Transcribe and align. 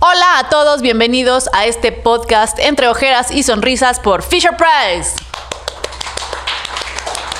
Hola 0.00 0.38
a 0.38 0.48
todos, 0.48 0.80
bienvenidos 0.80 1.50
a 1.52 1.66
este 1.66 1.90
podcast 1.90 2.56
Entre 2.60 2.86
Ojeras 2.86 3.32
y 3.32 3.42
Sonrisas 3.42 3.98
por 3.98 4.22
Fisher 4.22 4.56
Price. 4.56 5.16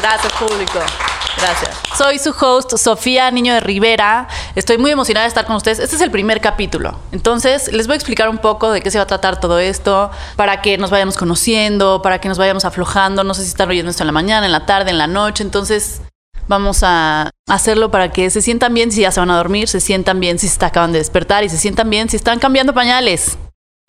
Gracias, 0.01 0.33
público. 0.33 0.81
Gracias. 1.37 1.79
Soy 1.97 2.19
su 2.19 2.31
host, 2.31 2.77
Sofía 2.77 3.31
Niño 3.31 3.55
de 3.55 3.61
Rivera. 3.61 4.27
Estoy 4.57 4.77
muy 4.77 4.91
emocionada 4.91 5.23
de 5.23 5.29
estar 5.29 5.47
con 5.47 5.55
ustedes. 5.55 5.79
Este 5.79 5.95
es 5.95 6.03
el 6.03 6.11
primer 6.11 6.41
capítulo. 6.41 6.99
Entonces, 7.13 7.73
les 7.73 7.87
voy 7.87 7.95
a 7.95 7.97
explicar 7.97 8.29
un 8.29 8.39
poco 8.39 8.73
de 8.73 8.81
qué 8.81 8.91
se 8.91 8.99
va 8.99 9.05
a 9.05 9.07
tratar 9.07 9.39
todo 9.39 9.61
esto, 9.61 10.11
para 10.35 10.61
que 10.61 10.79
nos 10.79 10.91
vayamos 10.91 11.17
conociendo, 11.17 12.03
para 12.03 12.21
que 12.21 12.29
nos 12.29 12.39
vayamos 12.39 12.65
aflojando. 12.65 13.23
No 13.23 13.35
sé 13.35 13.43
si 13.43 13.49
están 13.51 13.69
oyendo 13.69 13.93
esto 13.93 14.03
en 14.03 14.09
la 14.09 14.13
mañana, 14.13 14.47
en 14.47 14.53
la 14.53 14.67
tarde, 14.67 14.91
en 14.91 14.99
la 14.99 15.07
noche. 15.07 15.45
Entonces, 15.45 16.01
vamos 16.49 16.83
a 16.83 17.31
hacerlo 17.47 17.91
para 17.91 18.11
que 18.11 18.31
se 18.31 18.43
sientan 18.43 18.75
bien 18.75 18.91
si 18.91 19.03
ya 19.03 19.13
se 19.13 19.21
van 19.21 19.31
a 19.31 19.37
dormir, 19.37 19.69
se 19.69 19.81
sientan 19.81 20.19
bien 20.19 20.39
si 20.39 20.49
se 20.49 20.65
acaban 20.65 20.93
de 20.93 20.99
despertar 20.99 21.45
y 21.45 21.49
se 21.49 21.59
sientan 21.59 21.89
bien 21.91 22.09
si 22.09 22.17
están 22.17 22.39
cambiando 22.39 22.75
pañales. 22.75 23.39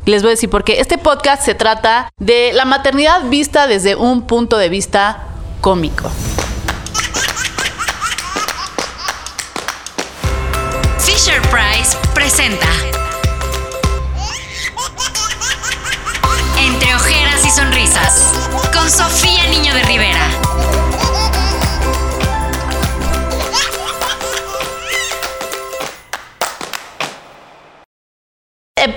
Les 0.06 0.22
voy 0.22 0.30
a 0.30 0.32
decir 0.32 0.50
porque 0.50 0.80
este 0.80 0.98
podcast 0.98 1.44
se 1.44 1.56
trata 1.56 2.10
de 2.20 2.52
la 2.54 2.66
maternidad 2.66 3.24
vista 3.30 3.68
desde 3.68 3.96
un 3.96 4.28
punto 4.28 4.58
de 4.58 4.70
vista 4.70 5.28
cómico. 5.62 6.10
Fisher 11.00 11.42
Price 11.50 11.98
presenta 12.14 12.68
Entre 16.60 16.96
ojeras 16.96 17.46
y 17.46 17.50
sonrisas 17.50 18.34
con 18.74 18.90
Sofía 18.90 19.48
Niño 19.48 19.74
de 19.74 19.84
Rivera. 19.84 20.30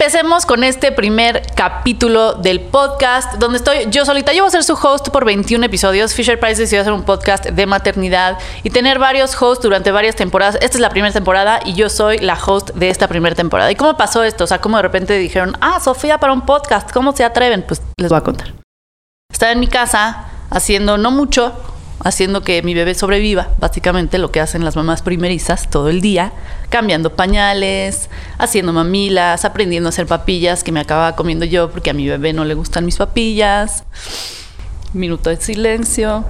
Empecemos 0.02 0.46
con 0.46 0.64
este 0.64 0.90
primer 0.90 1.42
capítulo 1.54 2.32
del 2.32 2.58
podcast, 2.60 3.34
donde 3.34 3.58
estoy 3.58 3.86
yo 3.88 4.04
solita. 4.04 4.32
Yo 4.32 4.42
voy 4.42 4.48
a 4.48 4.50
ser 4.50 4.64
su 4.64 4.72
host 4.72 5.10
por 5.10 5.24
21 5.24 5.64
episodios. 5.64 6.12
Fisher 6.12 6.40
Price 6.40 6.60
decidió 6.60 6.80
hacer 6.80 6.92
un 6.92 7.04
podcast 7.04 7.46
de 7.46 7.66
maternidad 7.66 8.36
y 8.64 8.70
tener 8.70 8.98
varios 8.98 9.40
hosts 9.40 9.62
durante 9.62 9.92
varias 9.92 10.16
temporadas. 10.16 10.56
Esta 10.56 10.76
es 10.76 10.80
la 10.80 10.90
primera 10.90 11.12
temporada 11.12 11.60
y 11.64 11.74
yo 11.74 11.88
soy 11.88 12.18
la 12.18 12.34
host 12.34 12.70
de 12.70 12.90
esta 12.90 13.06
primera 13.06 13.36
temporada. 13.36 13.70
¿Y 13.70 13.76
cómo 13.76 13.96
pasó 13.96 14.24
esto? 14.24 14.42
O 14.42 14.46
sea, 14.48 14.60
cómo 14.60 14.76
de 14.76 14.82
repente 14.82 15.16
dijeron, 15.16 15.56
ah, 15.60 15.78
Sofía 15.78 16.18
para 16.18 16.32
un 16.32 16.40
podcast, 16.40 16.90
¿cómo 16.90 17.14
se 17.14 17.22
atreven? 17.22 17.62
Pues 17.62 17.80
les 17.96 18.08
voy 18.08 18.18
a 18.18 18.22
contar. 18.22 18.54
Estaba 19.30 19.52
en 19.52 19.60
mi 19.60 19.68
casa 19.68 20.24
haciendo 20.50 20.98
no 20.98 21.12
mucho, 21.12 21.52
haciendo 22.04 22.42
que 22.42 22.62
mi 22.62 22.74
bebé 22.74 22.94
sobreviva, 22.94 23.48
básicamente 23.58 24.18
lo 24.18 24.30
que 24.30 24.40
hacen 24.40 24.64
las 24.64 24.76
mamás 24.76 25.02
primerizas 25.02 25.70
todo 25.70 25.88
el 25.88 26.00
día, 26.00 26.32
cambiando 26.68 27.14
pañales, 27.14 28.08
haciendo 28.38 28.72
mamilas, 28.72 29.44
aprendiendo 29.44 29.88
a 29.88 29.90
hacer 29.90 30.06
papillas 30.06 30.64
que 30.64 30.72
me 30.72 30.80
acababa 30.80 31.14
comiendo 31.14 31.44
yo 31.44 31.70
porque 31.70 31.90
a 31.90 31.94
mi 31.94 32.08
bebé 32.08 32.32
no 32.32 32.44
le 32.44 32.54
gustan 32.54 32.84
mis 32.84 32.96
papillas. 32.96 33.84
Minuto 34.92 35.30
de 35.30 35.36
silencio. 35.36 36.24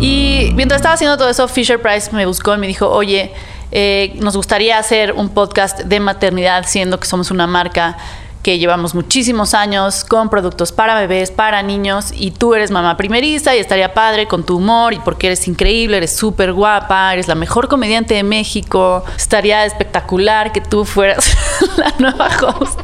Y 0.00 0.50
mientras 0.54 0.80
estaba 0.80 0.94
haciendo 0.94 1.16
todo 1.16 1.28
eso, 1.28 1.48
Fisher 1.48 1.80
Price 1.80 2.10
me 2.12 2.26
buscó 2.26 2.54
y 2.54 2.58
me 2.58 2.66
dijo, 2.66 2.88
oye, 2.88 3.32
eh, 3.72 4.14
nos 4.20 4.36
gustaría 4.36 4.78
hacer 4.78 5.12
un 5.12 5.30
podcast 5.30 5.80
de 5.80 6.00
maternidad, 6.00 6.64
siendo 6.66 7.00
que 7.00 7.06
somos 7.06 7.30
una 7.30 7.46
marca 7.46 7.96
que 8.44 8.58
llevamos 8.58 8.94
muchísimos 8.94 9.54
años 9.54 10.04
con 10.04 10.28
productos 10.28 10.70
para 10.70 10.94
bebés, 10.94 11.30
para 11.30 11.62
niños, 11.62 12.12
y 12.14 12.30
tú 12.30 12.54
eres 12.54 12.70
mamá 12.70 12.98
primeriza 12.98 13.56
y 13.56 13.58
estaría 13.58 13.94
padre 13.94 14.28
con 14.28 14.44
tu 14.44 14.58
humor 14.58 14.92
y 14.92 14.98
porque 14.98 15.28
eres 15.28 15.48
increíble, 15.48 15.96
eres 15.96 16.14
súper 16.14 16.52
guapa, 16.52 17.14
eres 17.14 17.26
la 17.26 17.34
mejor 17.34 17.68
comediante 17.68 18.12
de 18.12 18.22
México, 18.22 19.02
estaría 19.16 19.64
espectacular 19.64 20.52
que 20.52 20.60
tú 20.60 20.84
fueras 20.84 21.34
la 21.78 21.94
nueva 21.98 22.28
host. 22.38 22.78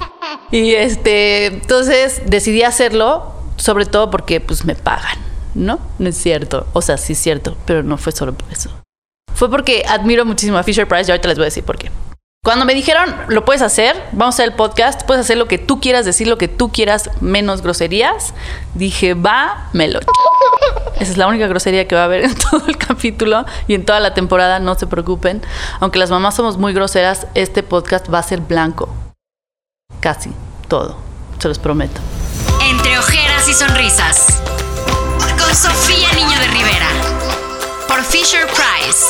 Y 0.51 0.73
este, 0.73 1.47
entonces 1.47 2.23
decidí 2.25 2.63
hacerlo, 2.63 3.35
sobre 3.57 3.85
todo 3.85 4.11
porque 4.11 4.41
pues 4.41 4.65
me 4.65 4.75
pagan, 4.75 5.19
¿no? 5.55 5.79
No 5.99 6.09
es 6.09 6.17
cierto, 6.17 6.67
o 6.73 6.81
sea, 6.81 6.97
sí 6.97 7.13
es 7.13 7.19
cierto, 7.19 7.55
pero 7.67 7.83
no 7.83 7.99
fue 7.99 8.13
solo 8.13 8.33
por 8.33 8.51
eso. 8.51 8.71
Fue 9.35 9.51
porque 9.51 9.85
admiro 9.87 10.25
muchísimo 10.25 10.57
a 10.57 10.63
Fisher 10.63 10.89
Price 10.89 11.05
y 11.09 11.11
ahorita 11.11 11.29
les 11.29 11.37
voy 11.37 11.45
a 11.45 11.49
decir 11.49 11.65
por 11.65 11.77
qué. 11.77 11.91
Cuando 12.43 12.65
me 12.65 12.73
dijeron, 12.73 13.15
lo 13.29 13.45
puedes 13.45 13.61
hacer, 13.61 14.03
vamos 14.13 14.35
a 14.35 14.37
hacer 14.37 14.49
el 14.49 14.55
podcast, 14.55 15.03
puedes 15.03 15.27
hacer 15.27 15.37
lo 15.37 15.47
que 15.47 15.59
tú 15.59 15.79
quieras, 15.79 16.07
decir 16.07 16.27
lo 16.27 16.39
que 16.39 16.49
tú 16.49 16.73
quieras, 16.73 17.11
menos 17.21 17.61
groserías, 17.61 18.33
dije, 18.75 19.13
va, 19.13 19.69
melo. 19.75 20.01
Esa 20.99 21.13
es 21.13 21.19
la 21.19 21.27
única 21.27 21.47
grosería 21.49 21.87
que 21.87 21.95
va 21.95 22.01
a 22.01 22.05
haber 22.05 22.25
en 22.25 22.35
todo 22.35 22.63
el 22.67 22.79
capítulo 22.79 23.45
y 23.69 23.75
en 23.75 23.85
toda 23.85 24.01
la 24.01 24.15
temporada, 24.15 24.59
no 24.59 24.75
se 24.75 24.87
preocupen. 24.87 25.43
Aunque 25.81 25.99
las 25.99 26.09
mamás 26.09 26.35
somos 26.35 26.57
muy 26.57 26.73
groseras, 26.73 27.27
este 27.35 27.63
podcast 27.63 28.11
va 28.13 28.21
a 28.21 28.23
ser 28.23 28.41
blanco. 28.41 28.89
Casi 30.01 30.33
todo, 30.67 30.97
se 31.41 31.49
los 31.49 31.59
prometo. 31.59 32.01
Entre 32.63 32.99
ojeras 32.99 33.47
y 33.51 33.53
sonrisas 33.53 34.41
con 35.39 35.55
Sofía 35.55 36.11
Niño 36.15 36.39
de 36.41 36.47
Rivera 36.47 36.89
por 37.87 38.03
Fisher 38.03 38.47
Price. 38.47 39.05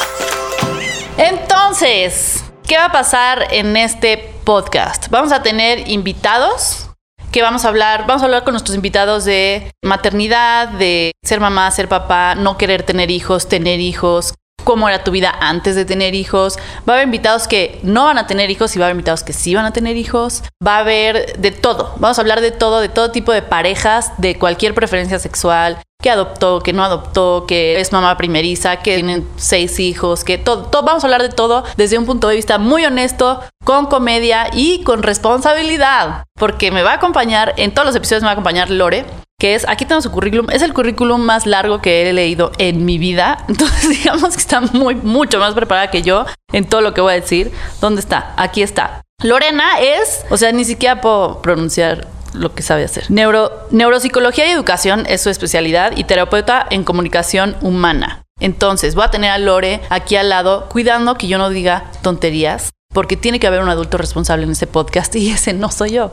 Entonces, 1.16 2.39
¿qué 2.70 2.76
va 2.76 2.84
a 2.84 2.92
pasar 2.92 3.48
en 3.50 3.76
este 3.76 4.32
podcast? 4.44 5.08
Vamos 5.10 5.32
a 5.32 5.42
tener 5.42 5.88
invitados 5.88 6.88
que 7.32 7.42
vamos 7.42 7.64
a 7.64 7.68
hablar, 7.68 8.06
vamos 8.06 8.22
a 8.22 8.26
hablar 8.26 8.44
con 8.44 8.52
nuestros 8.52 8.76
invitados 8.76 9.24
de 9.24 9.72
maternidad, 9.84 10.68
de 10.68 11.10
ser 11.24 11.40
mamá, 11.40 11.68
ser 11.72 11.88
papá, 11.88 12.36
no 12.36 12.56
querer 12.56 12.84
tener 12.84 13.10
hijos, 13.10 13.48
tener 13.48 13.80
hijos, 13.80 14.34
cómo 14.62 14.88
era 14.88 15.02
tu 15.02 15.10
vida 15.10 15.34
antes 15.40 15.74
de 15.74 15.84
tener 15.84 16.14
hijos. 16.14 16.58
Va 16.88 16.92
a 16.92 16.96
haber 16.98 17.06
invitados 17.06 17.48
que 17.48 17.80
no 17.82 18.04
van 18.04 18.18
a 18.18 18.28
tener 18.28 18.52
hijos 18.52 18.76
y 18.76 18.78
va 18.78 18.84
a 18.84 18.86
haber 18.86 18.94
invitados 18.94 19.24
que 19.24 19.32
sí 19.32 19.52
van 19.52 19.64
a 19.64 19.72
tener 19.72 19.96
hijos. 19.96 20.44
Va 20.64 20.76
a 20.76 20.80
haber 20.80 21.40
de 21.40 21.50
todo. 21.50 21.94
Vamos 21.96 22.18
a 22.18 22.20
hablar 22.20 22.40
de 22.40 22.52
todo, 22.52 22.78
de 22.78 22.88
todo 22.88 23.10
tipo 23.10 23.32
de 23.32 23.42
parejas, 23.42 24.12
de 24.18 24.38
cualquier 24.38 24.74
preferencia 24.74 25.18
sexual, 25.18 25.82
que 26.00 26.10
adoptó, 26.10 26.60
que 26.60 26.72
no 26.72 26.84
adoptó, 26.84 27.44
que 27.46 27.80
es 27.80 27.92
mamá 27.92 28.16
primeriza, 28.16 28.76
que 28.76 28.94
tienen 28.94 29.28
seis 29.36 29.78
hijos, 29.80 30.24
que 30.24 30.38
todo, 30.38 30.64
todo, 30.64 30.82
vamos 30.82 31.04
a 31.04 31.06
hablar 31.06 31.22
de 31.22 31.28
todo 31.28 31.64
desde 31.76 31.98
un 31.98 32.06
punto 32.06 32.28
de 32.28 32.36
vista 32.36 32.58
muy 32.58 32.84
honesto, 32.84 33.40
con 33.64 33.86
comedia 33.86 34.48
y 34.52 34.82
con 34.82 35.02
responsabilidad, 35.02 36.24
porque 36.38 36.70
me 36.70 36.82
va 36.82 36.92
a 36.92 36.94
acompañar, 36.94 37.54
en 37.56 37.72
todos 37.72 37.86
los 37.86 37.96
episodios 37.96 38.22
me 38.22 38.26
va 38.26 38.30
a 38.30 38.34
acompañar 38.34 38.70
Lore, 38.70 39.04
que 39.38 39.54
es, 39.54 39.66
aquí 39.68 39.86
tengo 39.86 40.02
su 40.02 40.10
currículum, 40.10 40.50
es 40.50 40.62
el 40.62 40.74
currículum 40.74 41.20
más 41.20 41.46
largo 41.46 41.80
que 41.80 42.08
he 42.08 42.12
leído 42.12 42.52
en 42.58 42.84
mi 42.84 42.98
vida, 42.98 43.44
entonces 43.48 43.88
digamos 43.88 44.34
que 44.34 44.40
está 44.40 44.60
muy, 44.60 44.94
mucho 44.94 45.38
más 45.38 45.54
preparada 45.54 45.90
que 45.90 46.02
yo 46.02 46.26
en 46.52 46.66
todo 46.66 46.80
lo 46.82 46.94
que 46.94 47.00
voy 47.00 47.12
a 47.12 47.20
decir. 47.20 47.50
¿Dónde 47.80 48.00
está? 48.00 48.34
Aquí 48.36 48.62
está. 48.62 49.02
Lorena 49.22 49.78
es, 49.80 50.24
o 50.30 50.36
sea, 50.36 50.50
ni 50.52 50.64
siquiera 50.64 51.00
puedo 51.00 51.42
pronunciar 51.42 52.06
lo 52.34 52.54
que 52.54 52.62
sabe 52.62 52.84
hacer. 52.84 53.10
Neuro, 53.10 53.50
neuropsicología 53.70 54.46
y 54.46 54.50
educación 54.50 55.06
es 55.08 55.20
su 55.20 55.30
especialidad 55.30 55.96
y 55.96 56.04
terapeuta 56.04 56.66
en 56.70 56.84
comunicación 56.84 57.56
humana. 57.60 58.22
Entonces, 58.40 58.94
voy 58.94 59.04
a 59.04 59.10
tener 59.10 59.30
a 59.30 59.38
Lore 59.38 59.80
aquí 59.90 60.16
al 60.16 60.30
lado, 60.30 60.68
cuidando 60.68 61.16
que 61.16 61.28
yo 61.28 61.38
no 61.38 61.50
diga 61.50 61.84
tonterías, 62.02 62.70
porque 62.92 63.16
tiene 63.16 63.38
que 63.38 63.46
haber 63.46 63.60
un 63.60 63.68
adulto 63.68 63.98
responsable 63.98 64.44
en 64.44 64.52
este 64.52 64.66
podcast 64.66 65.14
y 65.14 65.30
ese 65.30 65.52
no 65.52 65.70
soy 65.70 65.92
yo. 65.92 66.10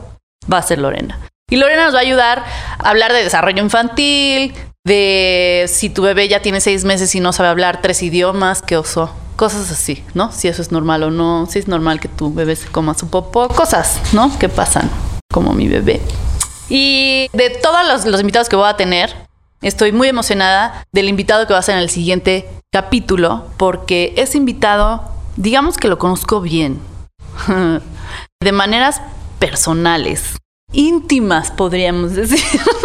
Va 0.50 0.58
a 0.58 0.62
ser 0.62 0.78
Lorena. 0.78 1.18
Y 1.50 1.56
Lorena 1.56 1.84
nos 1.84 1.94
va 1.94 1.98
a 1.98 2.02
ayudar 2.02 2.44
a 2.78 2.88
hablar 2.88 3.12
de 3.12 3.24
desarrollo 3.24 3.62
infantil, 3.62 4.54
de 4.84 5.64
si 5.68 5.88
tu 5.90 6.02
bebé 6.02 6.28
ya 6.28 6.40
tiene 6.40 6.60
seis 6.60 6.84
meses 6.84 7.14
y 7.14 7.20
no 7.20 7.32
sabe 7.32 7.48
hablar 7.48 7.80
tres 7.80 8.02
idiomas, 8.02 8.62
qué 8.62 8.76
oso. 8.76 9.10
Cosas 9.36 9.70
así, 9.70 10.04
¿no? 10.14 10.32
Si 10.32 10.48
eso 10.48 10.60
es 10.60 10.72
normal 10.72 11.04
o 11.04 11.10
no, 11.10 11.46
si 11.48 11.60
es 11.60 11.68
normal 11.68 12.00
que 12.00 12.08
tu 12.08 12.34
bebé 12.34 12.56
se 12.56 12.68
coma 12.68 12.94
su 12.94 13.08
popó, 13.08 13.48
cosas, 13.48 14.00
¿no? 14.12 14.36
Que 14.38 14.48
pasan, 14.48 14.90
como 15.38 15.52
mi 15.52 15.68
bebé. 15.68 16.00
Y 16.68 17.30
de 17.32 17.50
todos 17.50 18.04
los, 18.04 18.20
invitados 18.20 18.48
que 18.48 18.56
voy 18.56 18.68
a 18.68 18.74
tener, 18.74 19.14
estoy 19.62 19.92
muy 19.92 20.08
emocionada 20.08 20.84
del 20.90 21.08
invitado 21.08 21.46
que 21.46 21.52
va 21.52 21.60
a 21.60 21.62
ser 21.62 21.76
en 21.76 21.82
el 21.82 21.90
siguiente 21.90 22.48
capítulo, 22.72 23.46
porque 23.56 24.14
ese 24.16 24.36
invitado, 24.36 25.00
digamos 25.36 25.76
que 25.76 25.86
lo 25.86 25.96
conozco 25.96 26.40
bien, 26.40 26.80
de 28.40 28.52
maneras 28.52 29.00
personales 29.38 30.34
íntimas, 30.72 31.52
podríamos 31.52 32.16
decir. 32.16 32.40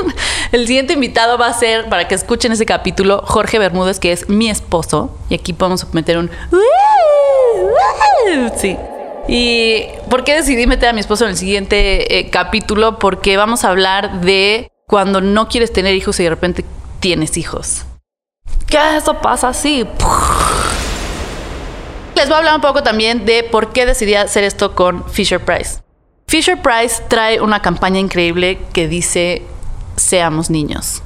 El 0.51 0.67
siguiente 0.67 0.93
invitado 0.93 1.39
va 1.39 1.47
a 1.47 1.53
ser, 1.53 1.89
para 1.89 2.07
que 2.07 2.13
escuchen 2.13 2.51
ese 2.51 2.67
capítulo, 2.67 3.23
Jorge 3.25 3.57
Bermúdez, 3.57 3.99
que 3.99 4.11
es 4.11 4.29
mi 4.29 4.47
esposo. 4.49 5.17
Y 5.27 5.33
aquí 5.33 5.53
podemos 5.53 5.91
meter 5.93 6.19
un... 6.19 6.29
Sí. 8.55 8.77
¿Y 9.27 9.85
por 10.09 10.23
qué 10.23 10.35
decidí 10.35 10.67
meter 10.67 10.89
a 10.89 10.93
mi 10.93 10.99
esposo 10.99 11.23
en 11.25 11.31
el 11.31 11.37
siguiente 11.37 12.19
eh, 12.19 12.29
capítulo? 12.29 12.99
Porque 12.99 13.37
vamos 13.37 13.63
a 13.63 13.69
hablar 13.69 14.21
de 14.21 14.71
cuando 14.87 15.21
no 15.21 15.47
quieres 15.47 15.71
tener 15.71 15.95
hijos 15.95 16.19
y 16.19 16.23
de 16.23 16.29
repente 16.29 16.65
tienes 16.99 17.37
hijos. 17.37 17.85
¿Qué 18.67 18.97
eso 18.97 19.19
pasa 19.21 19.49
así? 19.49 19.85
Les 22.15 22.25
voy 22.27 22.35
a 22.35 22.37
hablar 22.37 22.55
un 22.55 22.61
poco 22.61 22.83
también 22.83 23.25
de 23.25 23.43
por 23.43 23.71
qué 23.71 23.85
decidí 23.85 24.15
hacer 24.15 24.43
esto 24.43 24.75
con 24.75 25.09
Fisher 25.09 25.43
Price. 25.43 25.81
Fisher 26.27 26.61
Price 26.61 27.01
trae 27.07 27.41
una 27.41 27.61
campaña 27.61 27.99
increíble 27.99 28.59
que 28.73 28.87
dice 28.87 29.43
seamos 29.95 30.49
niños. 30.49 31.01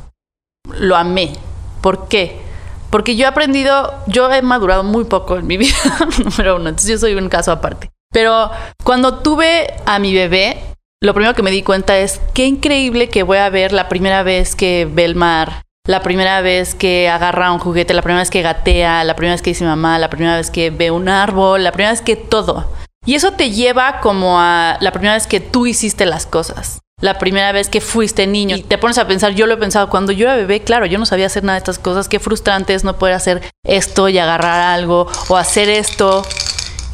Lo 0.78 0.96
amé. 0.96 1.34
¿Por 1.82 2.08
qué? 2.08 2.42
Porque 2.90 3.16
yo 3.16 3.26
he 3.26 3.28
aprendido, 3.28 3.94
yo 4.08 4.32
he 4.32 4.42
madurado 4.42 4.84
muy 4.84 5.06
poco 5.06 5.38
en 5.38 5.46
mi 5.46 5.58
vida, 5.58 5.76
número 6.24 6.56
uno, 6.56 6.70
entonces 6.70 6.90
yo 6.90 6.98
soy 6.98 7.16
un 7.16 7.30
caso 7.30 7.52
aparte. 7.52 7.90
Pero 8.18 8.50
cuando 8.84 9.20
tuve 9.20 9.76
a 9.86 10.00
mi 10.00 10.12
bebé, 10.12 10.58
lo 11.04 11.14
primero 11.14 11.36
que 11.36 11.44
me 11.44 11.52
di 11.52 11.62
cuenta 11.62 12.00
es 12.00 12.20
qué 12.34 12.48
increíble 12.48 13.10
que 13.10 13.22
voy 13.22 13.38
a 13.38 13.52
ver 13.52 13.74
la 13.74 13.90
primera 13.90 14.24
vez 14.24 14.56
que 14.56 14.90
ve 14.92 15.06
el 15.06 15.14
mar, 15.14 15.62
la 15.88 16.02
primera 16.02 16.42
vez 16.42 16.74
que 16.74 17.10
agarra 17.10 17.52
un 17.52 17.60
juguete, 17.60 17.94
la 17.94 18.02
primera 18.02 18.22
vez 18.22 18.32
que 18.32 18.42
gatea, 18.42 19.04
la 19.04 19.16
primera 19.16 19.36
vez 19.36 19.44
que 19.44 19.52
dice 19.52 19.66
mamá, 19.66 20.00
la 20.00 20.10
primera 20.10 20.36
vez 20.36 20.50
que 20.50 20.72
ve 20.72 20.90
un 20.90 21.10
árbol, 21.10 21.64
la 21.64 21.72
primera 21.72 21.92
vez 21.92 22.02
que 22.02 22.16
todo. 22.16 22.66
Y 23.06 23.14
eso 23.14 23.34
te 23.34 23.52
lleva 23.52 24.00
como 24.00 24.40
a 24.40 24.80
la 24.82 24.92
primera 24.92 25.14
vez 25.14 25.28
que 25.28 25.40
tú 25.40 25.68
hiciste 25.68 26.08
las 26.08 26.26
cosas. 26.26 26.80
La 27.00 27.20
primera 27.20 27.52
vez 27.52 27.70
que 27.70 27.82
fuiste 27.82 28.26
niño 28.26 28.56
y 28.56 28.64
te 28.64 28.80
pones 28.80 28.98
a 28.98 29.06
pensar, 29.06 29.36
yo 29.36 29.46
lo 29.46 29.54
he 29.54 29.58
pensado, 29.58 29.92
cuando 29.92 30.12
yo 30.12 30.26
era 30.26 30.36
bebé, 30.36 30.64
claro, 30.64 30.88
yo 30.88 30.98
no 30.98 31.06
sabía 31.06 31.28
hacer 31.28 31.44
nada 31.44 31.54
de 31.54 31.60
estas 31.60 31.78
cosas, 31.78 32.10
qué 32.10 32.20
frustrante 32.20 32.74
es 32.74 32.84
no 32.84 32.98
poder 32.98 33.14
hacer 33.14 33.44
esto 33.64 34.10
y 34.10 34.18
agarrar 34.18 34.60
algo 34.60 35.06
o 35.28 35.38
hacer 35.38 35.70
esto 35.70 36.24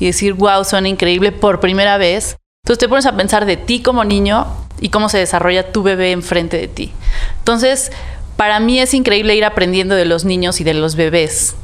y 0.04 0.08
decir, 0.08 0.34
wow, 0.34 0.66
suena 0.66 0.90
increíble 0.90 1.32
por 1.32 1.62
primera 1.62 1.98
vez. 1.98 2.36
Entonces 2.66 2.80
te 2.80 2.90
pones 2.90 3.06
a 3.06 3.16
pensar 3.16 3.46
de 3.46 3.56
ti 3.56 3.82
como 3.82 4.04
niño 4.04 4.48
y 4.82 4.90
cómo 4.90 5.08
se 5.08 5.18
desarrolla 5.18 5.72
tu 5.72 5.82
bebé 5.82 6.12
enfrente 6.12 6.58
de 6.58 6.68
ti. 6.68 6.92
Entonces, 7.40 7.90
para 8.36 8.60
mí 8.60 8.80
es 8.80 8.94
increíble 8.94 9.34
ir 9.34 9.46
aprendiendo 9.46 9.96
de 9.96 10.04
los 10.04 10.26
niños 10.26 10.60
y 10.60 10.66
de 10.66 10.74
los 10.74 10.96
bebés 10.98 11.56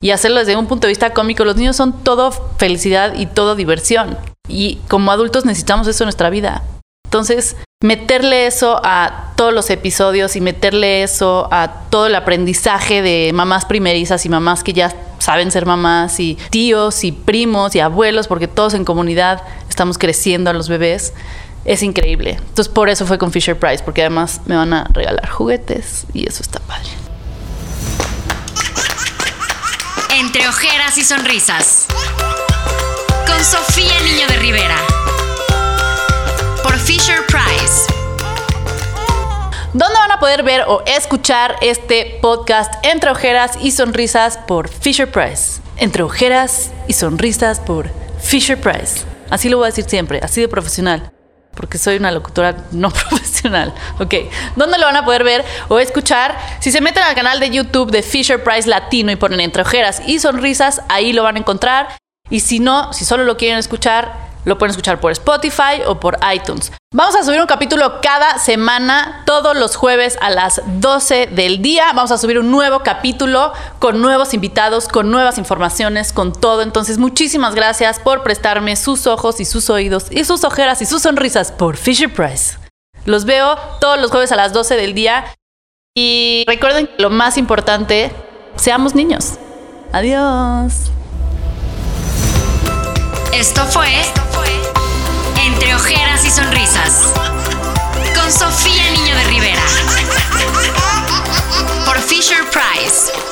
y 0.00 0.10
hacerlo 0.10 0.38
desde 0.38 0.56
un 0.56 0.68
punto 0.68 0.86
de 0.86 0.92
vista 0.92 1.12
cómico. 1.12 1.44
Los 1.44 1.56
niños 1.56 1.76
son 1.76 2.02
todo 2.02 2.32
felicidad 2.56 3.12
y 3.14 3.26
todo 3.26 3.56
diversión. 3.56 4.16
Y 4.48 4.76
como 4.88 5.12
adultos 5.12 5.44
necesitamos 5.44 5.86
eso 5.86 6.04
en 6.04 6.06
nuestra 6.06 6.30
vida. 6.30 6.62
Entonces, 7.04 7.56
meterle 7.82 8.46
eso 8.46 8.80
a 8.84 9.34
todos 9.36 9.52
los 9.52 9.68
episodios 9.68 10.34
y 10.34 10.40
meterle 10.40 11.02
eso 11.02 11.46
a 11.50 11.82
todo 11.90 12.06
el 12.06 12.14
aprendizaje 12.14 13.02
de 13.02 13.32
mamás 13.34 13.66
primerizas 13.66 14.24
y 14.24 14.30
mamás 14.30 14.64
que 14.64 14.72
ya 14.72 14.94
saben 15.22 15.52
ser 15.52 15.66
mamás 15.66 16.18
y 16.18 16.36
tíos 16.50 17.04
y 17.04 17.12
primos 17.12 17.76
y 17.76 17.80
abuelos, 17.80 18.26
porque 18.26 18.48
todos 18.48 18.74
en 18.74 18.84
comunidad 18.84 19.44
estamos 19.68 19.96
creciendo 19.96 20.50
a 20.50 20.52
los 20.52 20.68
bebés, 20.68 21.12
es 21.64 21.84
increíble. 21.84 22.32
Entonces 22.32 22.68
por 22.68 22.88
eso 22.88 23.06
fue 23.06 23.18
con 23.18 23.30
Fisher 23.30 23.56
Price, 23.56 23.84
porque 23.84 24.00
además 24.00 24.40
me 24.46 24.56
van 24.56 24.72
a 24.72 24.88
regalar 24.92 25.28
juguetes 25.30 26.06
y 26.12 26.28
eso 26.28 26.42
está 26.42 26.58
padre. 26.58 26.90
Entre 30.18 30.48
ojeras 30.48 30.98
y 30.98 31.04
sonrisas. 31.04 31.86
Con 33.24 33.44
Sofía 33.44 34.00
Niño 34.00 34.26
de 34.26 34.36
Rivera. 34.38 34.76
Por 36.64 36.76
Fisher. 36.78 37.21
¿Dónde 39.74 39.98
van 39.98 40.12
a 40.12 40.20
poder 40.20 40.42
ver 40.42 40.64
o 40.68 40.82
escuchar 40.84 41.56
este 41.62 42.18
podcast 42.20 42.74
Entre 42.84 43.10
ojeras 43.10 43.52
y 43.58 43.70
sonrisas 43.70 44.36
por 44.36 44.68
Fisher 44.68 45.10
Price? 45.10 45.62
Entre 45.78 46.02
ojeras 46.02 46.70
y 46.88 46.92
sonrisas 46.92 47.58
por 47.58 47.90
Fisher 48.20 48.60
Price. 48.60 49.06
Así 49.30 49.48
lo 49.48 49.56
voy 49.56 49.64
a 49.64 49.66
decir 49.68 49.86
siempre, 49.86 50.20
así 50.22 50.42
de 50.42 50.48
profesional 50.48 51.10
porque 51.54 51.76
soy 51.76 51.96
una 51.96 52.10
locutora 52.10 52.56
no 52.72 52.90
profesional. 53.08 53.74
Ok, 53.98 54.14
¿dónde 54.56 54.78
lo 54.78 54.86
van 54.86 54.96
a 54.96 55.04
poder 55.04 55.24
ver 55.24 55.44
o 55.68 55.78
escuchar? 55.78 56.36
Si 56.60 56.70
se 56.70 56.80
meten 56.80 57.02
al 57.02 57.14
canal 57.14 57.40
de 57.40 57.50
YouTube 57.50 57.90
de 57.90 58.02
Fisher 58.02 58.42
Price 58.42 58.68
Latino 58.68 59.10
y 59.12 59.16
ponen 59.16 59.40
entre 59.40 59.62
ojeras 59.62 60.02
y 60.06 60.18
sonrisas, 60.18 60.82
ahí 60.88 61.12
lo 61.12 61.22
van 61.22 61.36
a 61.36 61.38
encontrar. 61.38 61.88
Y 62.30 62.40
si 62.40 62.58
no, 62.58 62.92
si 62.92 63.04
solo 63.04 63.24
lo 63.24 63.36
quieren 63.36 63.58
escuchar, 63.58 64.31
lo 64.44 64.58
pueden 64.58 64.70
escuchar 64.70 65.00
por 65.00 65.12
Spotify 65.12 65.82
o 65.86 66.00
por 66.00 66.18
iTunes. 66.34 66.72
Vamos 66.94 67.16
a 67.16 67.24
subir 67.24 67.40
un 67.40 67.46
capítulo 67.46 68.00
cada 68.02 68.38
semana, 68.38 69.22
todos 69.24 69.56
los 69.56 69.76
jueves 69.76 70.18
a 70.20 70.30
las 70.30 70.60
12 70.66 71.28
del 71.28 71.62
día. 71.62 71.92
Vamos 71.94 72.10
a 72.10 72.18
subir 72.18 72.38
un 72.38 72.50
nuevo 72.50 72.80
capítulo 72.80 73.52
con 73.78 74.02
nuevos 74.02 74.34
invitados, 74.34 74.88
con 74.88 75.10
nuevas 75.10 75.38
informaciones, 75.38 76.12
con 76.12 76.32
todo. 76.32 76.62
Entonces, 76.62 76.98
muchísimas 76.98 77.54
gracias 77.54 77.98
por 77.98 78.22
prestarme 78.22 78.76
sus 78.76 79.06
ojos 79.06 79.40
y 79.40 79.44
sus 79.44 79.70
oídos 79.70 80.06
y 80.10 80.24
sus 80.24 80.44
ojeras 80.44 80.82
y 80.82 80.86
sus 80.86 81.02
sonrisas 81.02 81.50
por 81.52 81.76
Fisher 81.76 82.12
Price. 82.12 82.58
Los 83.04 83.24
veo 83.24 83.56
todos 83.80 83.98
los 83.98 84.10
jueves 84.10 84.32
a 84.32 84.36
las 84.36 84.52
12 84.52 84.76
del 84.76 84.94
día. 84.94 85.24
Y 85.94 86.44
recuerden 86.46 86.86
que 86.86 87.02
lo 87.02 87.10
más 87.10 87.36
importante, 87.36 88.12
seamos 88.56 88.94
niños. 88.94 89.34
Adiós. 89.92 90.90
Esto 93.32 93.66
fue 93.66 93.88
Entre 95.44 95.74
Ojeras 95.74 96.24
y 96.24 96.30
Sonrisas 96.30 97.12
con 98.14 98.30
Sofía 98.30 98.90
Niño 98.90 99.16
de 99.16 99.24
Rivera 99.24 99.62
por 101.86 101.98
Fisher 101.98 102.44
Price. 102.50 103.31